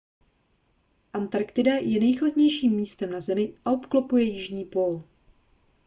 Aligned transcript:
antarktida 1.13 1.73
je 1.75 1.99
nejchladnějším 1.99 2.71
místem 2.73 3.11
na 3.11 3.19
zemi 3.19 3.53
a 3.65 3.71
obklopuje 3.71 4.23
jižní 4.23 4.65
pól 4.65 5.03